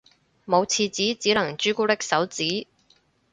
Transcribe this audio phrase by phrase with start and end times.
[0.47, 2.65] 冇廁紙只能朱古力手指